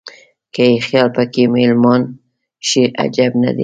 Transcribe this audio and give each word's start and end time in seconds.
که 0.53 0.61
یې 0.69 0.77
خیال 0.87 1.09
په 1.15 1.23
کې 1.33 1.43
مېلمان 1.55 2.01
شي 2.67 2.83
عجب 3.03 3.31
نه 3.43 3.51
دی. 3.55 3.59